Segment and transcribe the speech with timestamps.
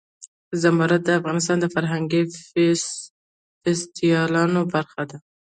[0.61, 2.21] زمرد د افغانستان د فرهنګي
[3.61, 5.17] فستیوالونو برخه ده.